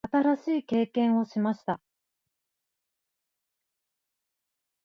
[0.11, 1.79] 新しい経験をしました。